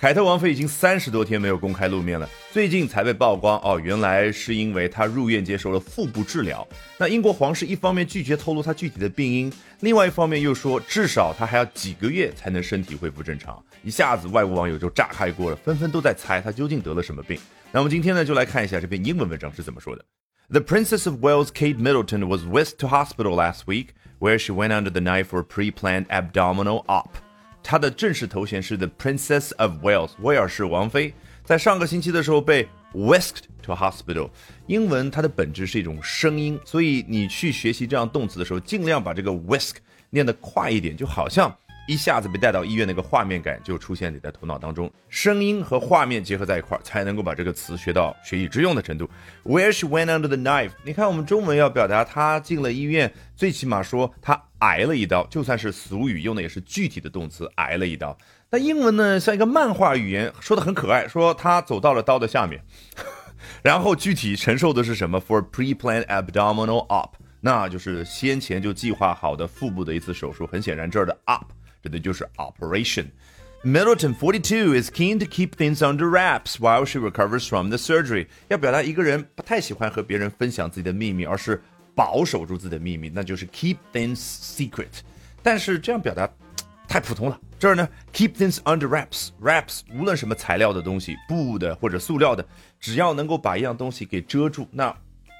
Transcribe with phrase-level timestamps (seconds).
[0.00, 6.64] 凯特王妃已经三十多天没有公开露面了，最近才被曝光哦，原来是因为她入院接受了腹部治疗。
[6.96, 13.60] 那英国皇室一方面拒绝透露她具体的病因，另外一方面又说至少她还要几个月才能身体恢复正常。
[13.82, 17.36] 一下子外国网友就炸开锅了，纷纷都在猜她究竟得了什么病。
[17.72, 20.04] 那我们今天呢，就来看一下这篇英文文章是怎么说的。
[20.48, 23.88] The Princess of Wales Kate Middleton was whisked to hospital last week,
[24.20, 27.16] where she went under the knife for a pre-planned abdominal op.
[27.62, 31.12] 她的正式头衔是 The Princess of Wales，威尔士王妃。
[31.44, 34.30] 在上个星期的时候被 whisked to hospital。
[34.66, 39.76] 英文它的本质是一种声音，所以你去学习这样动词的时候，尽量把这个 whisk
[40.10, 41.54] 念得快一点，就好像。
[41.86, 49.08] 一下子被带到医院，那个画面感就出现你的头脑当中，声音和画面结合在一块儿，才能够把这个词学到学以致用的程度。
[49.42, 58.16] Where she went under the knife，你看我们中文要表达她进了医院，最起码说她挨了一刀，就算是俗语用的也是具体的动词，挨了一刀。
[58.50, 62.62] 那英文呢，像一个漫画语言，说的很可爱，说他走到了刀的下面，
[63.62, 67.10] 然后具体承受的是什么？For pre-planned abdominal op，
[67.40, 70.46] 那就是先前就计划好的腹部的一次手术。
[70.46, 71.44] 很显然，这儿的 op。
[71.80, 73.06] 指的就是 operation。
[73.62, 78.26] Middleton, 42, is keen to keep things under wraps while she recovers from the surgery。
[78.48, 81.62] 要表达一个人不太喜欢和别人分享自己的秘密，而是
[81.98, 85.00] 保守住自己的秘密，那就是 keep things secret。
[85.42, 86.30] 但是这样表达
[86.86, 87.36] 太普通了。
[87.58, 89.30] 这儿呢，keep things under wraps。
[89.42, 92.46] wraps 无论什么材料的东西，布的或者塑料的，
[92.78, 94.96] 只要能够把一样东西给遮住，那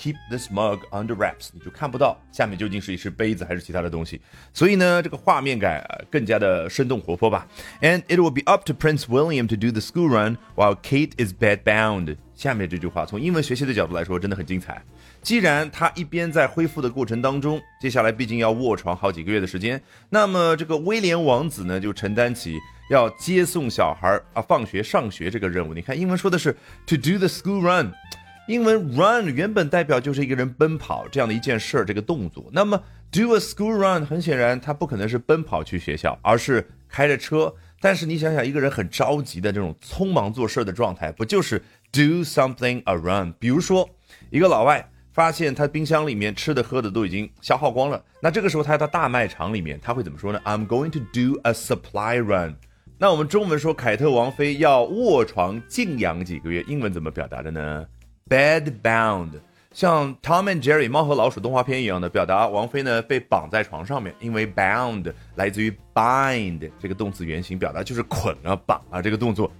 [0.00, 4.18] Keep this mug under wraps，你就看不到下面究竟是一是杯子还是其他的东西。
[4.54, 7.46] 所以呢，这个画面感更加的生动活泼吧。
[7.82, 11.34] And it will be up to Prince William to do the school run while Kate is
[11.34, 12.16] bedbound。
[12.34, 14.82] 下面这句话从英文学习的角度来说真的很精彩。
[15.20, 19.78] 既然他一边在恢复的过程当中，接下来毕竟要卧床好几个月的时间，
[20.08, 22.56] 那么这个威廉王子呢就承担起
[22.90, 25.74] 要接送小孩啊放学上学这个任务。
[25.74, 26.56] 你看英文说的是
[26.86, 27.92] to do the school run。
[28.50, 32.44] 英文 run 原本代表就是一个人奔跑这样的一件事儿，这个动作。
[32.50, 32.76] 那么
[33.12, 37.54] do a school run 很显然，他不可能是奔跑去学校，而是开着车。
[37.80, 41.60] 但是你想想，一个人很着急的这种匆忙做事的状态，不就是
[41.92, 43.32] do something a run？
[43.38, 43.88] 比如说，
[44.30, 52.56] 一个老外发现他冰箱里面吃的喝的都已经消耗光了，那这个时候他到大卖场里面，他会怎么说呢？I'm going to do a supply run。
[52.98, 57.86] 那我们中文说凯特王妃要卧床静养几个月，英文怎么表达的呢
[58.29, 59.31] ？Bed bound，
[59.71, 69.51] 像 Tom and Jerry 猫和老鼠动画片一样的表达，王菲呢被绑在床上面，因为 bound 来自于 bind 这个动词原形，表达就是捆啊、绑啊这个动作。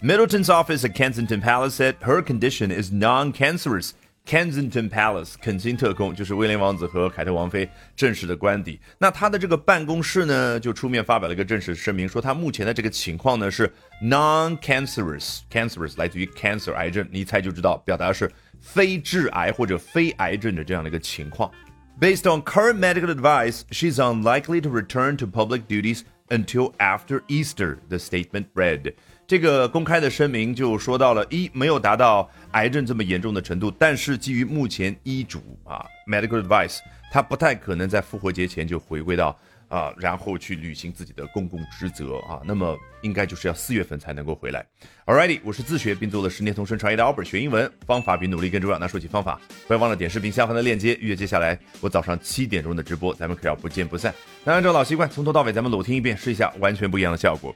[0.00, 3.90] Middleton's office at Kensington Palace said her condition is non-cancerous.
[4.25, 8.79] Kensington Palace 肯辛特宫就是威廉王子和凯特王妃正式的官邸。
[8.97, 15.39] 那他的这个办公室呢，就出面发表了一个正式声明，说他目前的这个情况呢是 non-cancerous。
[15.51, 18.31] cancerous 来自于 cancer 癌症，你一猜就知道，表达是
[18.61, 21.51] 非致癌或者非癌症的这样的一个情况。
[21.99, 27.77] Based on current medical advice, she's unlikely to return to public duties until after Easter.
[27.89, 28.93] The statement read.
[29.25, 36.79] 这个公开的声明就说到了一没有达到癌症这么严重的程度，但是基于目前医嘱啊，medical advice，
[37.11, 39.37] 他不太可能在复活节前就回归到
[39.73, 44.63] 啊，然后去履行自己的公共职责啊，那么应该就是要四月份才能够回来。
[45.07, 48.77] Alrighty，我是自学并做了十年同声传译的 Albert，学英文方法比努力更重要。
[48.77, 54.13] 那说起方法，不要忘了点视频下方的链接，预约接下来我早上七点钟的直播，咱们可要不见不散。
[54.43, 57.55] 那按照老习惯，从头到尾咱们裸听一遍，试一下完全不一样的效果。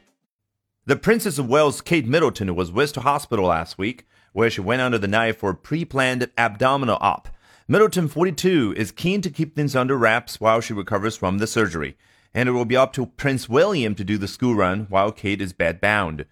[0.87, 4.79] The Princess of Wales, Kate Middleton, was whisked to hospital last week, where she went
[4.79, 7.27] under the knife for pre planned abdominal op.
[7.69, 11.97] Middleton, 42, is keen to keep things under wraps while she recovers from the surgery,
[12.33, 15.41] and it will be up to Prince William to do the school run while Kate
[15.41, 16.23] is bedbound.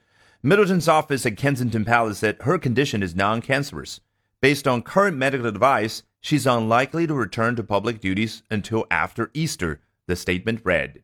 [0.42, 4.00] Middleton's office at Kensington Palace said her condition is non cancerous.
[4.40, 9.82] Based on current medical advice, she's unlikely to return to public duties until after Easter,
[10.08, 11.04] the statement read.